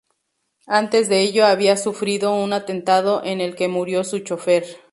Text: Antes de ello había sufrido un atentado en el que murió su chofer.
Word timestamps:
Antes 0.65 1.09
de 1.09 1.21
ello 1.21 1.45
había 1.45 1.77
sufrido 1.77 2.33
un 2.33 2.53
atentado 2.53 3.21
en 3.23 3.39
el 3.39 3.55
que 3.55 3.67
murió 3.67 4.03
su 4.03 4.17
chofer. 4.21 4.65